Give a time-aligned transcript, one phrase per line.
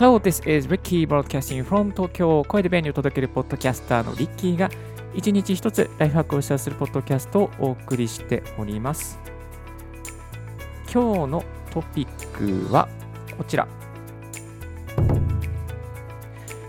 [0.00, 2.42] Hello, this is Ricky broadcasting from Tokyo.
[2.46, 4.70] 声で便利を届けるポッドキャスターのリッキーが
[5.14, 9.18] 一日一つライフハックをシェアするポッドキャストをお送りしております。
[10.90, 12.88] 今日のトピックは
[13.36, 13.68] こちら。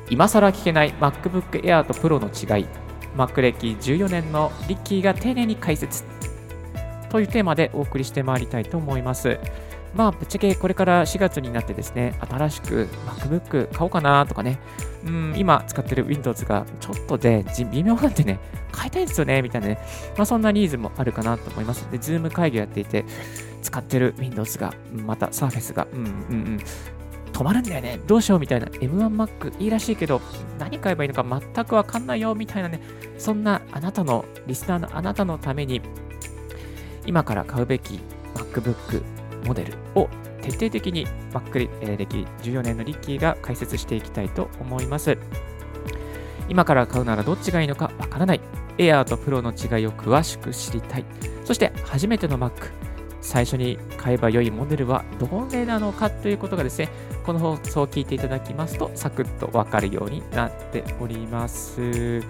[0.09, 2.65] 今更聞けない MacBook Air と Pro の違い。
[3.15, 6.03] Mac 歴14年のリッキーが丁寧に解説。
[7.09, 9.39] というテーマでお送りしてまいりたいと思います。
[9.93, 14.59] まあぶっちゃけこれから4月になってですね新しく MacBook 買おうかなとかね
[15.05, 18.39] うん今使ってる Windows がちょっとで微妙なんでね
[18.75, 19.79] 変えたいんですよねみたいなね
[20.17, 23.05] まあそんなニーズもあるかなと思いますで Zoom 会議をやっていて
[23.61, 26.09] 使ってる Windows がまた Surface がうんうんう
[26.51, 26.59] ん
[27.31, 27.99] 止まるんだよね。
[28.07, 28.67] どうしようみたいな。
[28.67, 30.21] M1Mac いいらしいけど、
[30.59, 32.81] 何買えばいいのか全くわかんないよみたいなね。
[33.17, 35.81] そんなあなたの、リスナーのあなたのために、
[37.05, 37.99] 今から買うべき
[38.35, 39.01] MacBook
[39.45, 40.09] モデルを
[40.41, 41.53] 徹底的に Mac
[41.97, 45.17] 歴14年のリッキーが解説していきたいと思います。
[46.49, 48.41] 今から買うならどっちがいいのかわからない。
[48.77, 51.05] Air と Pro の違いを詳しく知りたい。
[51.45, 52.71] そして初めての Mac。
[53.21, 56.89] 最初に買えば良いモデルはどれなのかということがですね、
[57.23, 62.23] この放送を聞いていただきますと、サクッとわかるようになっております。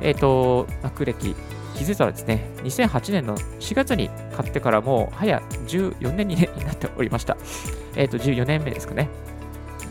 [0.00, 1.34] えっ、ー、と、学歴、
[1.76, 7.36] 気づいたらですね、2008年の4月に買ってからもう早14年に、ね、なっておりました。
[7.94, 9.10] えっ、ー、と、14年目ですかね。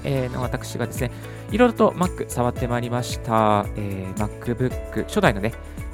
[0.04, 1.12] えー、の私がですね、
[1.52, 3.66] いろいろと Mac 触ってまいりました。
[3.76, 5.54] えー、MacBook、初代のね、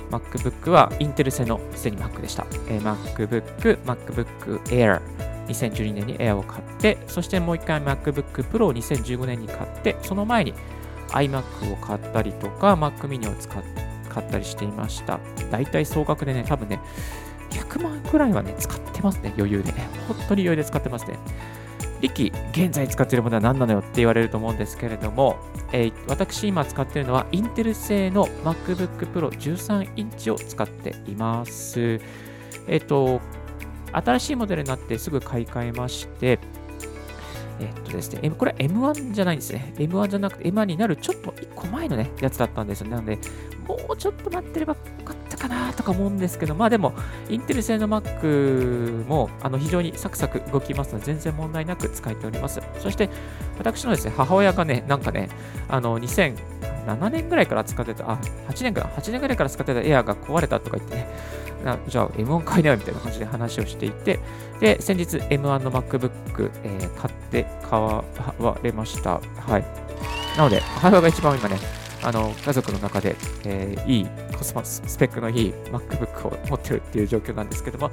[0.09, 2.45] MacBook はインテル製のすでに Mac でした。
[2.69, 5.01] えー、MacBook、MacBook Air、
[5.47, 10.53] 2012年に Air を買って、そしてもう一回 MacBook Pro を2015年に買って、その前に
[11.09, 13.61] iMac を買ったりとか、Mac mini を使っ
[14.11, 15.19] 買ったりしていました。
[15.49, 16.79] だいたい総額でね、多分ね、
[17.51, 19.71] 100万くらいはね、使ってますね、余裕で。
[20.07, 21.17] 本当に余裕で使ってますね。
[22.01, 25.37] リキ、現在使っているものは何なのよって言われると思うんですけれども、
[25.71, 32.01] えー、私今使っているのはインテル製の MacBook Pro 13インチを使っています。
[32.67, 33.21] えっ、ー、と、
[33.93, 36.39] 新しいモデルになってすぐ買い替えまして、
[37.61, 39.73] えっとですね、これは M1 じゃないんですね。
[39.77, 42.89] M1 じゃなくて M1 になるちょっと1個前のね、やつだったんですよ。
[42.89, 43.19] なので、
[43.67, 46.93] もうちょっと待ってればよかったかなとか思うんですけど、まあでも、
[47.29, 52.61] インテル製の Mac もあの非常にサクサク動きますので、全然問題なく使えております。
[52.79, 53.09] そして、
[53.57, 55.29] 私のですね、母親がね、なんかね、
[55.67, 55.99] あの、
[56.85, 58.17] 7年ぐらいから使ってた、あ、
[58.49, 59.81] 8年から、8年ぐらいから使ってた。
[59.81, 61.07] エアが壊れたとか言ってね、
[61.87, 64.19] じゃあ M1 買いなよみたいな感じで話をしていて、
[64.59, 68.03] で、先日 M1 の MacBook、えー、買って買わ
[68.63, 69.21] れました。
[69.37, 69.65] はい。
[70.37, 71.57] なので、母親が一番今ね、
[72.03, 77.89] あの家族の中で、えー、いいコスパススペックのいい MacBook を持ってるっていう状況なんですけども、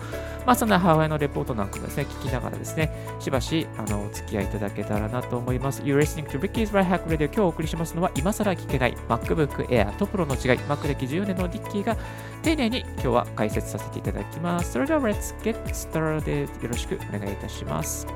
[0.47, 5.83] まあ、そんな母親のレポートなんかもですね、聞きながらですね、しばしあのお付き合いいただけたらなと思います。
[5.83, 11.97] You're listening to Ricky's Right Hack Radio 今日お送りしますのは、今更聞けない MacBook Air と Pro の違い、Mac 歴14年のディッキーが
[12.43, 14.73] 丁寧に今日は解説させていただきます。
[14.73, 18.07] それでは Let's get started よろしくお願いいたします。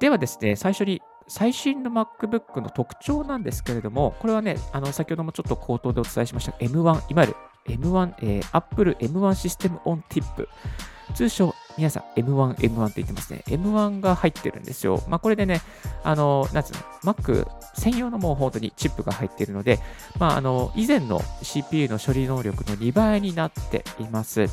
[0.00, 7.36] ではですね、最初に最新の MacBook の特徴なんですけれども、これはね、あの先ほどもちょっと口頭でお伝えしました M1、いわゆる
[7.68, 10.48] M1、えー、Apple M1 システムオンティップ。
[11.14, 13.42] 通称、皆さん M1、M1 って言ってますね。
[13.46, 15.02] M1 が入ってるんですよ。
[15.08, 15.60] まあ、これでね、
[16.04, 16.72] あの、なんつう
[17.04, 19.80] の、Mac 専用のもう本当にチップが入っているので、
[20.18, 24.46] まあ、あの、以前の CPU の処理能力の2倍になっています。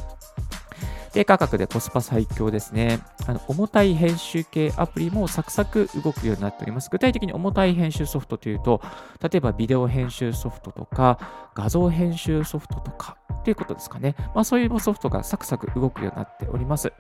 [1.18, 3.00] 低価格でコスパ最強ですね。
[3.26, 6.92] あの重たい編集系アプリもサクサク動くようになっております。
[6.92, 8.82] 具体的に重たい編集ソフトというと、
[9.24, 11.18] 例えばビデオ編集ソフトとか、
[11.56, 14.14] 画像編集ソフトとか、ということですかね。
[14.36, 16.94] まあ、そういうソフトがサクサク動くようになっております。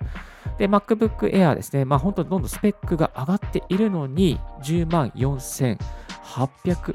[0.58, 1.86] で、MacBook Air ですね。
[1.86, 5.78] まあ、本当にどんどんスペックが上がっているのに、10万4800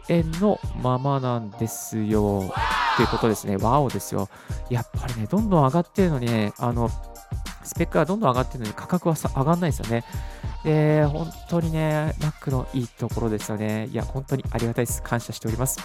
[0.08, 2.52] 円のままなんですよ。
[2.96, 3.56] ということですね。
[3.58, 4.28] ワオですよ。
[4.68, 6.90] やっぱりね、どんどん上がっているのにね、あの、
[7.64, 10.04] スペックがどんどん上がってるのに価格は上がんないですよね。
[10.64, 13.88] で、本当にね、Mac のいいところですよね。
[13.88, 15.02] いや、本当にありがたいです。
[15.02, 15.80] 感謝しております。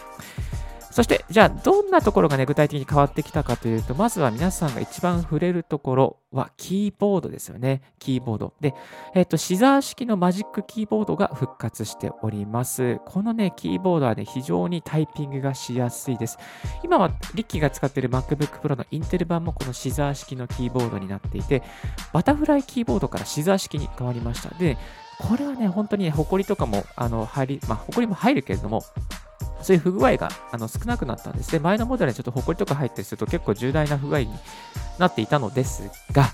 [0.98, 7.84] そして、じゃあ、どんなところがね、具体的に変わってきたかというと、まずは皆さんが一番触れるところは、キーボードですよね。
[8.00, 8.56] キーボード。
[8.60, 8.74] で、
[9.14, 12.98] えっ、と、シザー式のマジックキーボードが復活しております。
[13.06, 16.40] このね、キーボードはね、非常にタイピングがしやすいです。
[16.84, 21.62] 今は、リッキーが使っている MacBook Pro のインテル版もこのシザー式のキーボードになっていて、
[22.12, 24.50] バタフライキーボードからシザー式に変わりました。
[24.56, 24.80] で、
[25.20, 28.82] これはね、本当に、ね、ホコリとかも、あの、入り、まあ、ホコリも入るけれども、
[29.62, 31.60] そういう不具合があの少なくなったんですね。
[31.60, 34.30] 前のモデルにちょっとホコリとか入ったりすると結構重大な不具合に
[35.00, 36.32] なっていたのですが、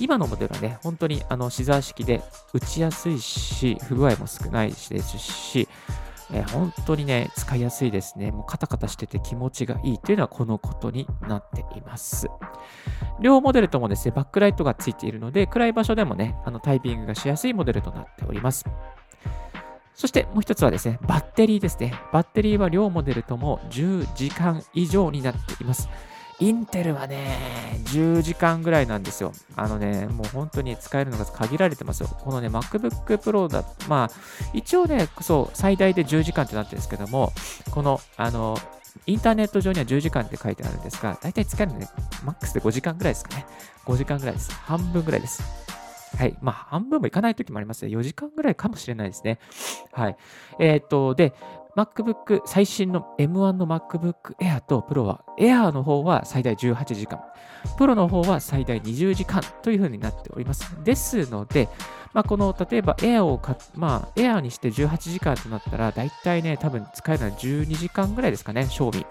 [0.00, 2.22] 今のモデルはね、本当にあのシザー式で
[2.52, 5.68] 打ちやすいし、不具合も少ないですし、
[6.30, 8.30] えー、本当にね、使いやすいですね。
[8.30, 12.28] もうカタカタしてて気持ちがいいというのはこのことになっています。
[13.20, 18.64] 両モデルともですね、バックライトがついているので、暗い場所でもね、あのタイピングがしやすいモデルとなっております。
[19.98, 21.92] そしてもう一つはですね、バッテリーですね。
[22.12, 25.88] バッテリーは両モデルとも10時間以上になっています。
[26.38, 27.36] インテルはね、
[27.86, 29.32] 10時間ぐらいなんですよ。
[29.56, 32.08] あのね、もう本当に使えるのが限られてますよ。
[32.20, 34.10] このね、MacBook Pro だ、まあ、
[34.52, 37.32] 一応ね、そう、最大で10時間ってなってるんですけども、
[37.72, 38.56] この、あの、
[39.06, 41.88] インターネット上には10時間って書いてあるんですが、大体使えるのね、
[42.24, 43.44] マックスで5時間ぐらいですかね。
[43.84, 44.52] 5時間ぐらいです。
[44.52, 45.67] 半分ぐらいです。
[46.16, 46.36] はい。
[46.40, 47.90] まあ、半分もいかない時もありますね。
[47.96, 49.38] 4時間ぐらいかもしれないですね。
[49.92, 50.16] はい。
[50.58, 51.34] えっ、と、で、
[51.76, 57.20] MacBook、最新の M1 の MacBook Air と Pro は、Air の方は最大18時間、
[57.78, 60.76] Pro の方は最大20時間というふうになっております。
[60.82, 61.68] ですので、
[62.12, 69.06] まあ、この、例えば Air をか、まあ、Air にして18時間となったら、だいたいね、多分使えるのは12時間ぐらいですかね、賞味。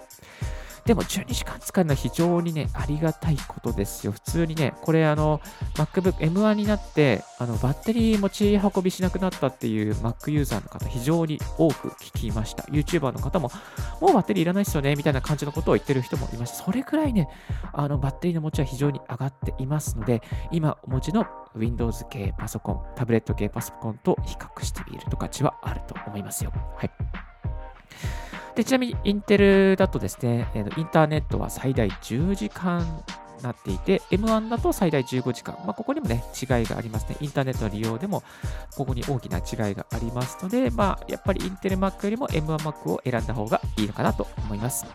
[0.87, 4.13] でも12時間使うのは非常にね、ありがたいことですよ。
[4.13, 5.41] 普通にね、これあの、
[5.75, 12.63] MacBook M1 になって、あの、バッテリー持ち運びしなくなったっていう Mac ユーザーの方、非常に多く聞きました。
[12.63, 13.51] YouTuber の方も、
[13.99, 16.63] もうバッテリーいらないっすよね、みたいな感じのことを言ってる人もいました。
[16.63, 17.27] それくらいね、
[17.73, 20.21] あの、バッテリーの持ちは非常に上がっていますので、
[20.53, 26.53] 今お持ちの Windows 系パソコン、タブレット系パソコンと比較してみると価値はあると思いますよ。
[26.77, 26.91] はい。
[28.57, 33.03] でちなみにインテルだとですね、インターネットは最大10時間
[33.43, 35.55] なっていて、M1 だと最大15時間。
[35.63, 37.17] まあ、ここにもね、違いがありますね。
[37.21, 38.23] インターネットの利用でも、
[38.75, 44.87] ここに大きな違いがありますので、まあ、やっぱりインテル Mac よりも M1 Mac を選んだ方がいいのかなと思います。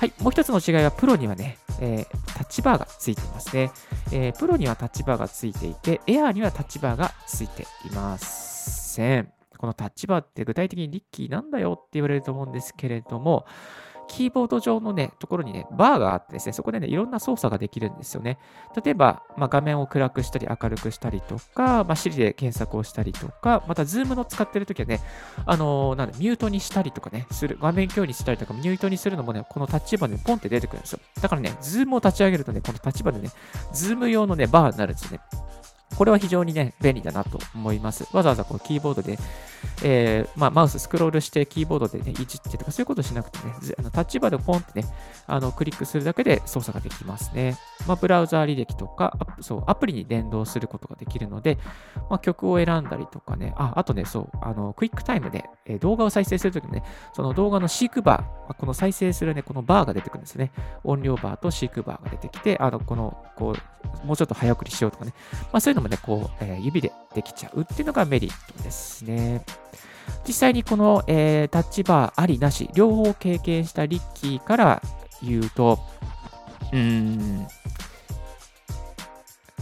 [0.00, 3.70] はい、もう一つの違いは、プロにはね、えー、タッチバーがついていますね、
[4.10, 9.41] えー、プロにはタッチバーがついていて、エアーにはタッチバーがついていません。
[9.62, 13.46] このタッチバーって具体的にリッキーなんだよって言われると思うんですけれども、
[14.08, 18.40] キーボード上のね、ところにね、バーがあってですね、そこでね、いろんな操作ができるんですよね。
[18.84, 24.98] 例えば、まあ、画面を暗くしたり明るくしたりとか、まあ、Siri で検索をしたりとか、また、ズームの使ってるときはね、
[25.46, 30.98] あのー、なんだ、ミュートにしたりとかね、する、画面共有にしたりとか、ミュートにするのもね、このタッチバーでポンって出てくるんですよ。
[31.20, 33.30] だからね、ズームを立ち上げるとね、このタッチバーでね、
[33.72, 35.20] ズーム用のね、バーになるんですよね。
[36.02, 38.08] これは非常にね、便利だなと思います。
[38.12, 39.20] わざわざこうキーボードで、
[39.84, 44.88] えー、まあ、マウススクロールしてキーボードでね、いじってとかそういうことしなくてね、あのタッチバーでポンってね、
[45.28, 47.56] あのクリックするだけで操作ができますね。
[47.86, 51.56] まあ、ブラウザー履歴とか、そうアプリに連動することができるので、
[52.10, 56.82] まあ、曲を選んだりとかね、ああとね、そう、あのクイックタイムで、えー、動画を再生するときもね、
[57.12, 60.50] その動画のシークバー、この再生するね、このバーが出てくるんですね。
[60.82, 65.14] 音量バーとシークバーが出てきて、あの、この、こう、もうちょっと早送りしようとかね、
[65.52, 69.44] まあ、そういうのもね、こう、えー、指でできちゃうっていうのがメリットですね。
[70.26, 74.82] 実際にこの、えー、タッチバーありなし、両方経験したリッキーから
[75.22, 75.78] 言うと、
[76.72, 77.46] うーん、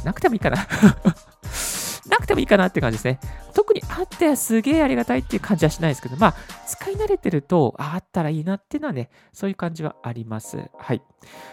[0.05, 0.57] なくてもいいかな
[2.09, 3.21] なくてもいいかなって感じですね。
[3.55, 6.35] 特にあってすげえありがたいっていう感じはしないですけど、まあ、
[6.67, 10.71] 使い慣れてると、あったらいいなっていうのはね、そういう感じはあります。
[10.79, 11.03] はい。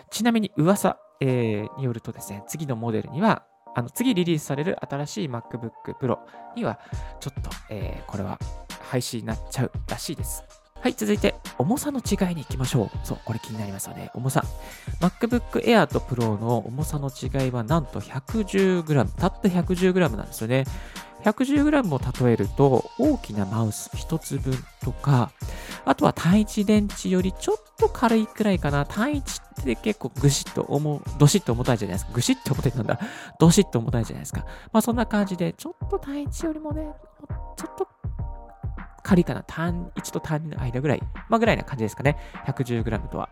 [0.10, 3.44] ちなみに噂、えー、によるとですね、次のモデルには、
[3.78, 6.18] あの次リリースされる新しい MacBook Pro
[6.56, 6.80] には、
[7.20, 8.40] ちょっと、えー、これは
[8.82, 10.44] 廃止になっちゃうらしいです。
[10.82, 12.90] はい、続いて、重さの違いに行きましょう。
[13.04, 14.10] そう、これ気になりますよね。
[14.16, 14.44] 重さ。
[15.00, 20.64] MacBook Air と Pro の重さの違いはなんと 110g、たった 110g なんですよね。
[21.24, 25.32] 110g を例えると、大きなマウス1つ分とか、
[25.86, 28.86] あとは単一電池よりちょっと軽いくらいかな。
[28.86, 32.12] 単一って結構ぐしっと重、どしっと重たいじゃないですか。
[32.14, 33.00] ぐしっと重たいなんだ？
[33.40, 34.46] どしっと重たいじゃないですか。
[34.72, 36.88] まあそんな感じで、ちょっと単一よりもね、
[37.58, 37.88] ちょっと
[39.08, 39.42] 軽いかな。
[39.48, 41.02] 単1と単2の間ぐらい。
[41.30, 42.18] まあぐらいな感じですかね。
[42.46, 43.30] 110g とは。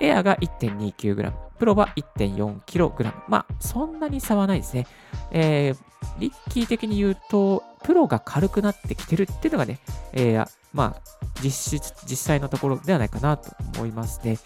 [0.00, 1.32] エアが 1.29g。
[1.58, 3.12] プロは 1.4kg。
[3.26, 4.86] まあそんなに差はないですね。
[5.32, 5.76] えー、
[6.20, 9.80] リッキー的に言うと、プロが軽くなってきてるっていうのがね、
[10.12, 14.38] えー、まあ実質、実際のところではないかなと思いますね。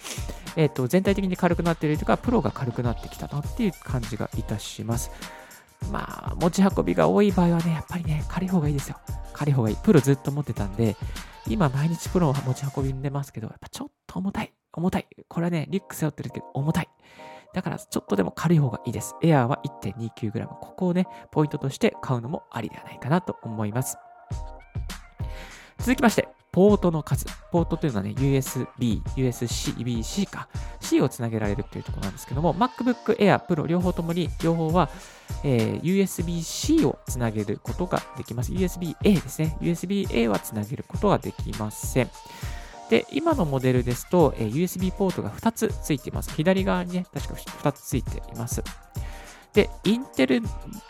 [0.57, 5.11] えっ、ー、と、全体的に軽くなっているというか、プロが軽くなってきたなっていう感じがいたします。
[5.91, 8.97] まあ、持ち運びが多い場合はね、やっぱりね、軽い方がいいですよ。
[9.33, 9.77] 軽い方がいい。
[9.77, 10.97] プロずっと持ってたんで、
[11.49, 14.53] 今毎日プロを持ち運びんでますけど、やっぱちょっと重たい。
[14.73, 15.07] 重たい。
[15.29, 16.89] これはね、リュック背負ってるけど重たい。
[17.55, 19.15] だからちょっとでも軽い方がいいです。
[19.23, 20.47] エアーは 1.29g。
[20.47, 23.97] ここをね、ポイントとして買うのもありではないかなと思います。
[25.79, 27.27] 続きまして、ポートの数。
[27.53, 30.49] ポートというのはね、USB、USB-C、C か。
[30.81, 34.89] C をつなげられるというところなんですけども、MacBook Air Pro 両方ともに、両方は、
[35.45, 38.53] えー、USB-C をつなげることができます。
[38.53, 39.59] USB-A ですね。
[39.61, 42.11] USB-A はつなげることができません。
[42.89, 46.33] で、今のモデルですと、えー、USB ポートが2つついています。
[46.33, 48.65] 左側にね、確か2つついています。
[49.57, 50.43] で、インテル、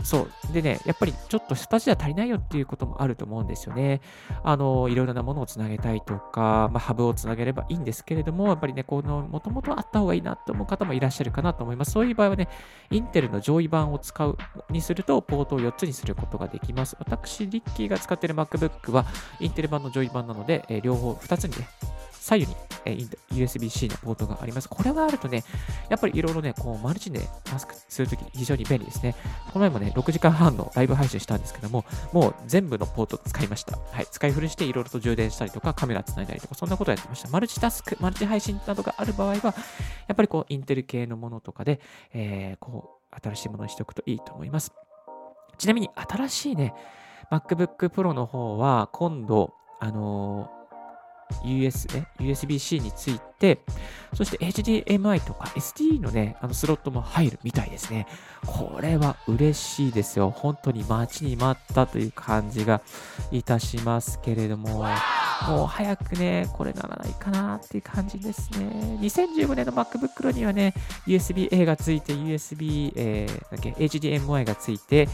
[0.03, 0.53] そう。
[0.53, 4.01] でね、やっぱりちょっと形では足りないよっていうこともあると思うんですよね。
[4.43, 11.93] あの、いろいろなものをつなげたいとか、まあ、ハブをつなげればいいんですけれども、やっぱりね、この、もともとあった方がいいなと思う方もいらっしゃるかなと思います。
[11.93, 12.49] そういう場合はね、
[12.91, 14.37] インテルの上位版を使う
[14.69, 16.97] にすると、ポートを4つにすることができます。
[16.99, 19.05] 私、リッキーが使っている MacBook は、
[19.39, 21.69] インテル版の上位版なので、え、両方2つにね、
[22.27, 24.69] 左右に、えー、USB-C のポートがあります。
[24.69, 25.45] これがあるとね、
[25.89, 27.21] やっぱりいろいろね、こうマルチで
[27.53, 29.15] マスクするとき非常に便利ですね。
[29.53, 33.79] この前もね、6時間半のライブ配信したんですけども、もう全部のポート使いました。
[33.79, 37.29] はい、使い古していろいろと充電したりとか、カメラつないだりとか、そんなことをやってました。
[37.29, 39.55] マルチタスク、マルチ配信などがある場合は、
[40.09, 41.81] やっぱりこう、インテル系のものとかで、
[42.13, 44.73] えー、こう、新しいものにしておくといいと思います。
[45.59, 46.75] ちなみに、新しいね、
[47.31, 50.51] MacBook Pro の方は、今度、あの
[51.45, 51.87] US、
[52.19, 53.61] USB-C についてて、
[54.15, 58.07] そして HDMI とか SD のね、あのスロットも入るみたいですね。
[58.47, 60.31] これは嬉しいですよ。
[60.31, 62.81] 本当に待ちに待ったという感じが
[63.31, 64.85] いたしますけれども。
[65.49, 68.99] もう早くね、これならないかなっていう感じですね。
[69.01, 70.75] 2015年の MacBook Pro にはね、
[71.07, 75.09] USB-A がついて、USB、えー、だっけ、HDMI がついて、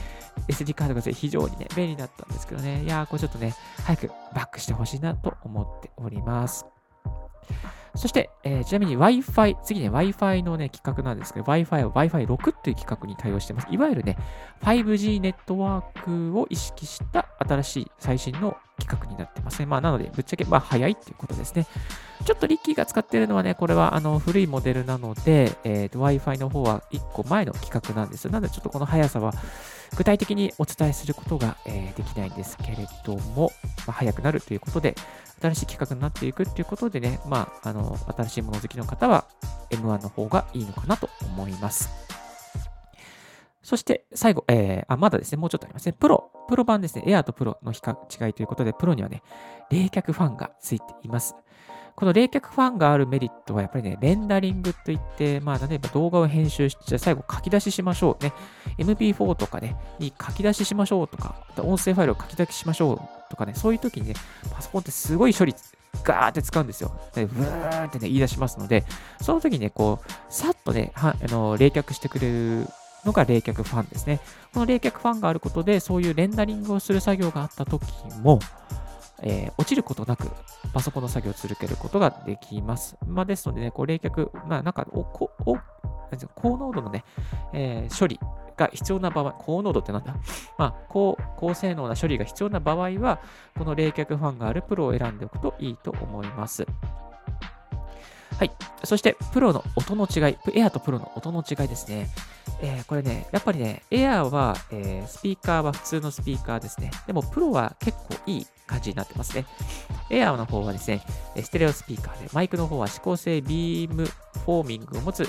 [0.48, 2.84] SD カードが非常にね、便利だったんですけどね。
[2.84, 6.66] いやー、これちょっとね、早くバックしてほしいなと思っております。
[7.94, 13.68] そして、えー、ちなみに Wi-Fi、次ね、Wi-Fi のね、企画なんですけど、Wi-Fi は Wi-Fi6 っていう企画に対応しています。
[13.70, 14.16] いわゆるね、
[14.62, 19.66] 5G ネットワークを意識した新しい最新の企画になってますね。
[19.66, 21.66] まあ、なので、ぶっちゃけ、まあ、早いっていうことですね。
[22.24, 28.28] ちょっとリッキーが使っているのはね、これはあの古いモデルなので、えー、Wi-Fi の方は1個前の企画なんです。
[28.28, 29.34] なので、ちょっとこの速さは
[29.96, 33.52] 具体的にお伝えすることが、えー、できないんですけれども、
[33.86, 34.94] まあ、早くなるということで、
[35.42, 39.24] 新しい企画になっていくということでね、まあ、あの、新しいもの好きの方は
[39.70, 41.90] M1 の方がいいのかなと思います。
[43.62, 45.92] そして最後、えー、あ、まだですね、もうちょっとありますね。
[45.92, 49.22] プロ、プロ版ですね、エアーとプロの比較違いということで、プロにはね、
[49.70, 51.36] 冷却ファンがついています。
[51.94, 58.32] この冷却ファンがあるメリットはやっぱりね、レンダリングといって、まあ、例えば動画を編集して、最後書き出ししましょうね。
[58.78, 64.14] MP4 とかね、に書き出ししましょうとか、音声ファイルを書き出ししましょうとかね、そういう時にね、
[64.52, 65.54] パソコンってすごい処理
[66.04, 66.94] ガーって使うんですよ。
[67.14, 68.84] で、ブーってね、言い出しますので、
[69.22, 72.66] その時にね、こう、さっとね、はあの冷却してくれる
[73.06, 74.20] のが冷却ファンですね。
[74.52, 77.82] この冷却ファンがあることで、そういうレンダリングをする作業があった時
[78.20, 78.38] も、
[79.22, 80.28] えー、落ちることなく
[80.74, 82.96] パソコンの作業を続けることができます。
[83.06, 85.56] まあ、ですのでね、こう冷却、まあ、なんかおこお
[86.34, 87.04] 高濃度のね、
[87.54, 88.20] えー、処理
[88.56, 90.14] が必要な場合、高濃度ってなんだ？
[90.58, 93.20] まあ高、高性能な処理が必要な場合は、
[93.56, 96.66] この冷却ファンがあるプロを選んでおくといいと思います。
[98.38, 98.50] はい。
[98.84, 102.08] そして、プロの音の違い、エアとプロの音の違いですね。
[102.60, 106.90] えー、これね、やっぱりね、エアは、えー、スピーカーは普通のスピーカーですね。
[107.06, 109.46] でも、プロは結構いい感じになってますね。
[110.10, 111.02] エアの方はですね、
[111.40, 115.28] ステレオスピーカーで、マイクの方は指向性ビームフォーミングを持つ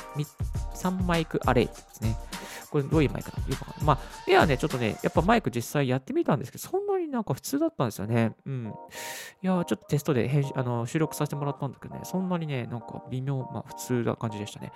[0.75, 2.17] 3マイクアレイですね。
[2.73, 8.31] これどういうマイクだいうかまあ、エアね、ちょっとね、やっぱマイク実際やってみたんですけど、そんなになんか普通だったんですよね。
[8.47, 8.73] うん。
[9.43, 14.71] いやちょっとテストで編あの収録させてもらったんだけどね、そんなにね、なんか微妙、まあ普通な感じでしたね。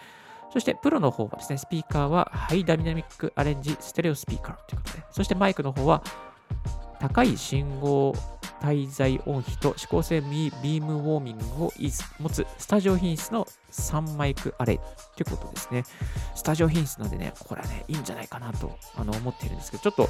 [0.53, 6.03] そして、プロの方はですね、スピーカーはハイダイナミックアレンジステレオスピーカーということで、そしてマイクの方は
[6.99, 8.13] 高い信号
[8.61, 11.73] 滞在音比と指向性ビームウォーミングを
[12.19, 14.79] 持つスタジオ品質の3マイクアレイ
[15.15, 15.83] ということですね。
[16.35, 20.09] スタジオ品質なんでね、これはね、いいんじゃないかなとあの思ってるんですけど、ちょっと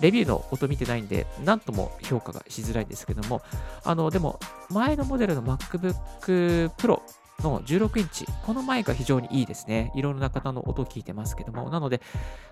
[0.00, 3.42] レビューの音見てないんで、なんとも評価がしづらいんですけども、
[3.84, 7.00] あの、でも、前のモデルの MacBook Pro
[7.40, 9.92] の16インチ、このマイクが非常にいいですね。
[9.94, 12.00] いろんな方の音を聞いてますけども、なので、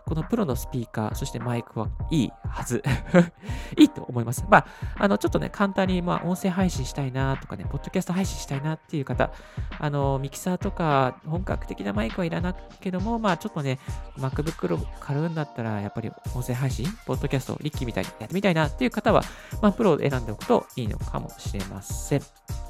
[0.07, 2.83] このプロのスピーカー、そしてマイクはいいはず。
[3.77, 4.45] いいと思います。
[4.49, 4.67] まあ、
[4.99, 9.31] あの、ちょっとね、簡単に、まあ、音声配信したいなとかね、ポッドキャスト配信したいなっていう方、
[9.79, 13.79] あの、ミキサーとか、本格的なマイクはいらないけども、まあ、ちょっとね、
[14.19, 19.23] MacBook Pro 買うんだったら、やっぱり音声配信、ポッドキャスト、リッキーみたいにやってみたいなっていう方は、
[19.63, 22.70] まあ、プロを選んでおくといいのかもしれません。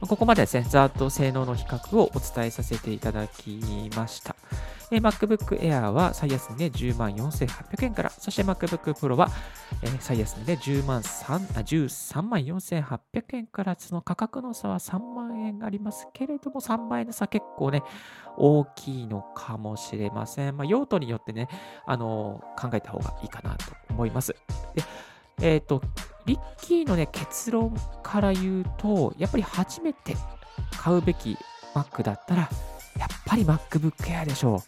[0.00, 4.36] ここまでですね、ざっと性能の比較をお伝えさせていただきました。
[4.90, 9.28] MacBook Air は最安値で10万4800円から、そして MacBook Pro は、
[10.00, 17.82] 最安値で10万3あ13万4800円から、その価格の差は3万円ありますけれども、3万円の差結構ね、
[18.36, 20.56] 大きいのかもしれません。
[20.56, 21.48] まあ、用途によってね、
[21.86, 24.34] あの、考えた方がいいかなと思います。
[24.74, 24.82] で
[25.40, 25.82] えっ、ー、と、
[26.28, 30.14] リッキーのね、結論から言うと、やっぱり初めて
[30.76, 31.38] 買うべき
[31.74, 32.50] Mac だったら、
[32.98, 34.62] やっぱり MacBook Air でしょ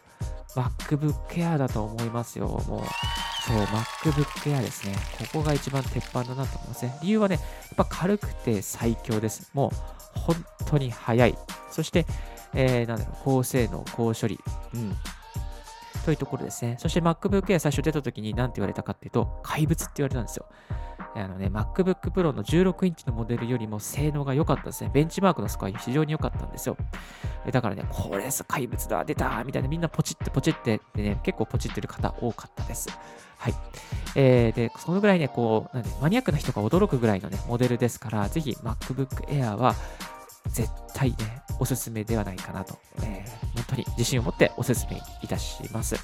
[0.57, 0.59] う。
[0.59, 2.49] MacBook Air だと思いますよ。
[2.49, 4.95] もう、そう、MacBook Air ですね。
[5.19, 6.99] ここが一番鉄板だなと思いますね。
[7.03, 7.45] 理由はね、やっ
[7.77, 9.51] ぱ軽くて最強です。
[9.53, 9.71] も
[10.17, 11.37] う、本当に速い。
[11.71, 12.07] そして、
[12.55, 14.39] えー、なんだろう、高性能、高処理。
[14.75, 14.97] うん。
[16.07, 16.77] というところですね。
[16.79, 20.47] そして MacBook Air 最初出た時に何て言われたかっていうと、怪物って言われたんですよ。
[21.15, 24.91] あのね、MacBook Pro の16インチのモデルよりも性能が良かったですね。
[24.93, 26.77] ベンチマークのスコア非常に良かったんですよ。
[27.51, 32.89] だからね、これさ、怪物だ、出たみたいな、みんなポチってポチってでね、結構ポチってる方多かったです。
[33.39, 33.55] はい。
[34.15, 39.75] えー、で、そのぐらいね、こう、なんで、マニアックな人が驚くぐらいのね、モデルですから、ぜひ MacBook Air は
[40.49, 45.97] 絶対ね、おすすめではないかなと、えー、本当に自信を持っておすすめいたします。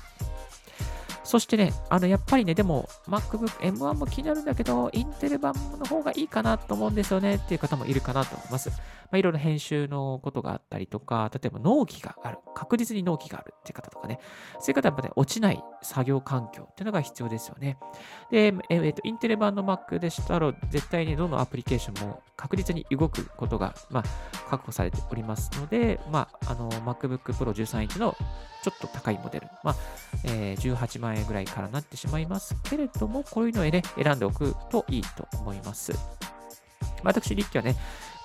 [1.27, 8.71] そしてね、あの、やっぱりね、でも、MacBook M1 も気になるんだけど、インテル版の方がいいかなと思うんですよねっていう方もいるかなと思います。
[8.71, 8.77] ま
[9.13, 14.21] あ、いろいろ編集のことがあったりとか、例えば納期がある、確実に納期があるっていう方とかね、
[14.61, 17.77] そういう方はやっぱね、落ちない作業環境っていうのが必要ですよね。
[18.31, 24.05] で、えー、と、インテル版の Mac でしたら、絶対にどのアプリケーションも確実に動くことが、まあ、
[24.49, 28.17] 確保されておりますので、まあ、あの、MacBook Pro 13インチの
[28.63, 29.77] ちょっと高いモデル、まあ、
[30.25, 35.93] えー、18万円ぐらいからなってしまいますけれども、こういうのをね、選んでおくといいと思います。
[37.03, 37.77] 私、リッキーはね、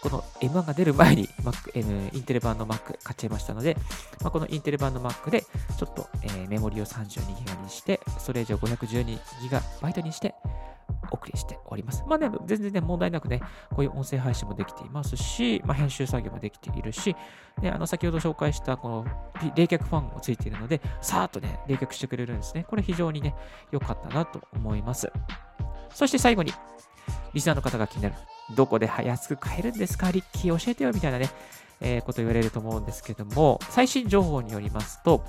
[0.01, 3.77] この M1 が出る前に Mac、インテル版の Mac 買っちゃいましたので、
[4.21, 10.33] まあ、このインテル版の Mac でちょっと、えー、メモリを 32GB にして、ストレージを 512GB にして、
[11.11, 12.03] お送りしております。
[12.07, 17.15] まあね、全然ね、問題なくね、こういう音声配信もできていますし、まあ、編集作業もできているし、
[17.61, 19.05] ね、あの先ほど紹介したこの
[19.55, 22.65] 冷却ファンもついているので、さーっとね、冷却してくれるんですね。
[22.67, 23.35] これ非常にね、
[23.71, 25.11] 良かったなと思います。
[25.93, 26.53] そして最後に、
[27.33, 28.15] リスナーの方が気になる。
[28.55, 30.11] どこで安く買えるんですか？
[30.11, 31.29] リッキー教えてよみたいなね、
[31.81, 35.25] えー、こと言われると思うんですけども、最新情報によりますと、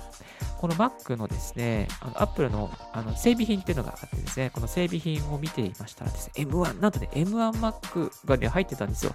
[0.59, 9.13] この Mac のですね、あの Apple のあの整備品っていうのがあってですね、この整備品を見ていましたらですね、M1、なんとね、M1Mac がね、入ってたんですよ。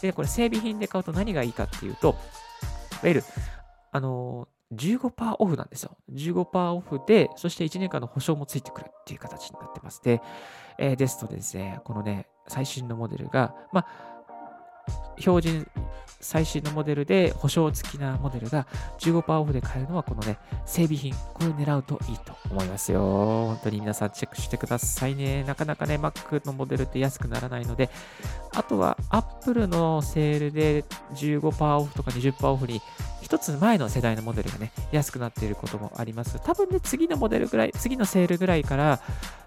[0.00, 2.18] で、これ整備品で買うと何がいいかっていうと、いわ
[3.04, 3.24] ゆる、
[3.92, 5.96] あの15%オフなんですよ。
[6.12, 10.02] 15%オフで、そして1年間の保証もついてくるっていう形になってます。
[10.02, 10.20] で、
[10.78, 14.15] えー、ですとですね、このね、最新のモデルが、まあ、
[15.18, 15.66] 標準
[16.20, 18.66] 最新のモデルで保証付きなモデルが
[18.98, 23.00] 15%オフで買えるのはこのね、整備品、これを狙うといいと思いますよ。
[23.00, 25.44] 本当に皆さんチェックしてくださいね。
[25.44, 27.90] なかなかね、Mac のモデルって安くならないので、
[28.54, 32.80] あとは Apple のセールで15%オフとか20%オフに
[33.26, 36.40] 一つ前の世代のモデルがね、安くなっていることもあります。
[36.44, 39.00] 多分ね、次のモデルぐらい、次のセールぐらいから、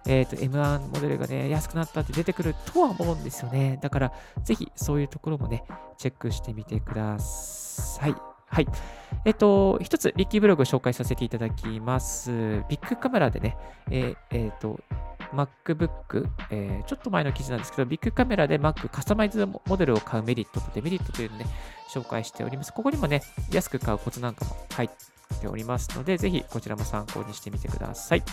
[0.06, 3.80] えっ、ー、と、M1 モデルがね、安くなったって出てくるとは思うんですよね。
[3.82, 4.14] だから、
[4.44, 5.64] ぜひそういうところもね、
[5.98, 8.16] チェックしてみてください。
[8.48, 8.68] はい。
[9.24, 12.32] えっと、一つ、リッキーブログを紹介させていただきます。
[12.68, 13.56] ビッグカメラでね、
[13.90, 14.78] えー、えー、と、
[15.34, 21.46] MacBook、えー、ちょっと前の記事なんですけど、ビッグカメラで Mac カスタマイズモデルを買うメリットとデメリットというのをね、
[21.94, 22.74] 紹介しております。
[22.74, 24.90] ここにもね、安く買うコツなんかも入っ
[25.40, 28.24] ておりますので、ぜひこちらも参考にしてみてください。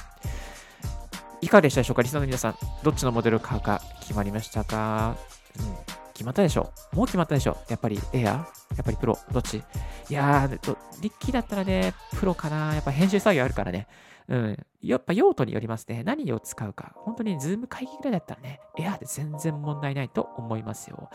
[1.42, 2.02] いかがでしたでしょうか？
[2.02, 5.16] リスナーの皆さん、どっちのモデルを買うか決まりましたか、
[5.58, 5.76] うん、
[6.14, 6.96] 決まったでしょう。
[6.96, 7.56] もう決まったでしょう。
[7.68, 8.46] やっぱりエアや
[8.80, 9.58] っぱりプロどっち？
[9.58, 9.62] い
[10.08, 12.74] やー、リッキーだったらね、プロかな。
[12.74, 13.86] やっぱ編集作業あるからね。
[14.28, 14.66] うん。
[14.82, 16.02] やっぱ用途によりますね。
[16.04, 16.92] 何を使うか。
[16.96, 21.08] 本当にズーム会議ぐらいだったらね、エアーで全然問題ないと思いますよ。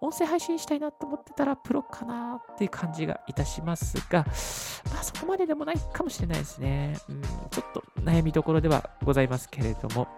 [0.00, 4.24] 音声配信したいなと思ってたらプロかなっていう感じがいたしますが、
[4.92, 6.96] まあそこまででもないかもしれないですね。
[7.08, 10.08] うん、ちょっと悩みどころではございますけれども。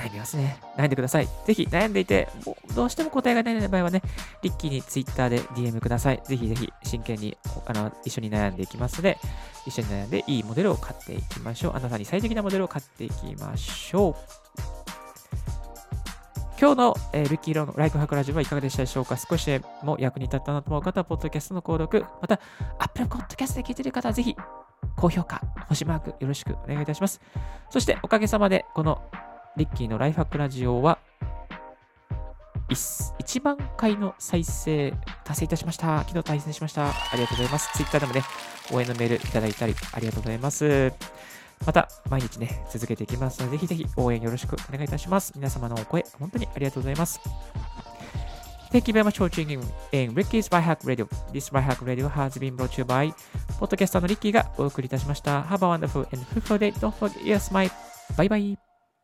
[0.00, 0.58] 悩みますね。
[0.76, 1.28] 悩んでください。
[1.46, 2.28] ぜひ悩んでいて、
[2.74, 4.02] どうしても答えがない場合はね、
[4.42, 6.22] リッキーに Twitter で DM ください。
[6.24, 7.36] ぜひぜひ真剣に
[7.66, 9.18] あの一緒に悩んでいきますので、
[9.66, 11.76] 一緒に悩んでいいモデルを買っていきましょう。
[11.76, 14.14] あなたに最適なモデルを買っていきましょう。
[16.60, 19.16] 今日の、えー、ルッキーローのライフハクラジオはいかがでしたでしょうか？
[19.16, 22.38] 少しでも役に立ったなと思う方は、ポッドキャストの購読、また、
[22.78, 24.36] Apple Podcast で聞いている方は、ぜひ、
[24.94, 27.22] 高評価、星マークよろしくお願いいたします。
[27.70, 29.00] そして、おかげさまで、この
[29.56, 30.98] リッキーのライフハックラジオは、
[32.68, 35.98] 1万回の再生達成いたしました。
[36.00, 36.88] 昨日達成しました。
[36.88, 37.70] ありがとうございます。
[37.74, 38.22] Twitter でもね、
[38.72, 40.92] 応援のメールいただいたり、ありがとうございます。
[41.66, 45.32] また、毎日ね、続けていきますので、ぜひぜひ応援よろしくお願いいたします。
[45.34, 47.20] 皆様のお声、本当にありがとうございます。
[48.72, 49.60] Thank you very much for tuning
[49.90, 51.08] in Ricky's Byhack Radio.
[51.32, 53.12] This Byhack Radio has been brought to you by
[53.58, 55.42] ポッドキャスターのリッキーがお送りいたしました。
[55.42, 56.72] Have a wonderful and fruitful day.
[56.74, 57.70] Don't forget your smile.
[58.16, 58.69] Bye bye.